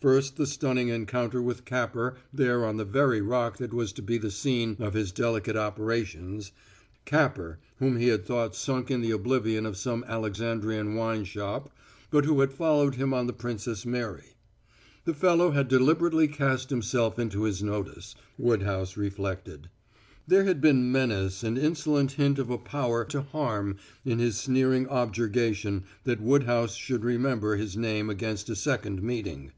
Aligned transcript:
First 0.00 0.36
the 0.38 0.46
stunning 0.46 0.88
encounter 0.88 1.42
with 1.42 1.66
Capper 1.66 2.16
there 2.32 2.64
on 2.64 2.78
the 2.78 2.86
very 2.86 3.20
Rock 3.20 3.58
that 3.58 3.74
was 3.74 3.92
to 3.92 4.00
be 4.00 4.16
the 4.16 4.30
scene 4.30 4.78
of 4.78 4.94
his 4.94 5.12
delicate 5.12 5.56
operations 5.56 6.52
Capper, 7.04 7.58
whom 7.80 7.98
he 7.98 8.08
had 8.08 8.24
thought 8.24 8.56
sunk 8.56 8.90
in 8.90 9.02
the 9.02 9.10
oblivion 9.10 9.66
of 9.66 9.76
some 9.76 10.02
Alexandrian 10.08 10.94
wine 10.94 11.24
shop, 11.26 11.70
but 12.10 12.24
who 12.24 12.40
had 12.40 12.50
followed 12.50 12.94
him 12.94 13.12
on 13.12 13.26
the 13.26 13.34
Princess 13.34 13.84
Mary. 13.84 14.38
The 15.04 15.12
fellow 15.12 15.50
had 15.50 15.68
deliberately 15.68 16.28
cast 16.28 16.70
himself 16.70 17.18
into 17.18 17.42
his 17.42 17.62
notice, 17.62 18.14
Woodhouse 18.38 18.96
reflected; 18.96 19.68
there 20.26 20.44
had 20.44 20.62
been 20.62 20.90
menace 20.90 21.44
and 21.44 21.58
insolent 21.58 22.12
hint 22.12 22.38
of 22.38 22.48
a 22.48 22.56
power 22.56 23.04
to 23.04 23.20
harm 23.20 23.76
in 24.06 24.18
his 24.18 24.38
sneering 24.38 24.86
objurgation 24.88 25.84
that 26.04 26.22
Woodhouse 26.22 26.74
should 26.74 27.04
remember 27.04 27.56
his 27.56 27.76
name 27.76 28.08
against 28.08 28.48
a 28.48 28.56
second 28.56 29.02
meeting. 29.02 29.52